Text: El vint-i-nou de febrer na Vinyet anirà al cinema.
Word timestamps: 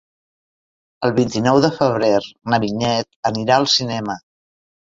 El 1.07 1.13
vint-i-nou 1.19 1.59
de 1.67 1.71
febrer 1.77 2.11
na 2.55 2.61
Vinyet 2.65 3.33
anirà 3.33 3.59
al 3.61 3.73
cinema. 3.79 4.21